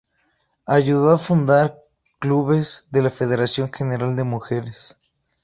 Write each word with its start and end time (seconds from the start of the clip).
Ayudó 0.65 1.11
a 1.11 1.19
fundar 1.19 1.77
clubes 2.17 2.87
de 2.91 3.03
la 3.03 3.11
Federación 3.11 3.71
General 3.71 4.15
de 4.15 4.23
mujeres. 4.23 4.97